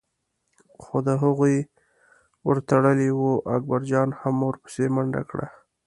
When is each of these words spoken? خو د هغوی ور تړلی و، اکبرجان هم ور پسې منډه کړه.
خو 0.81 0.95
د 1.07 1.09
هغوی 1.21 1.57
ور 2.47 2.57
تړلی 2.69 3.09
و، 3.13 3.21
اکبرجان 3.55 4.09
هم 4.19 4.35
ور 4.45 4.55
پسې 4.63 4.85
منډه 4.95 5.21
کړه. 5.29 5.47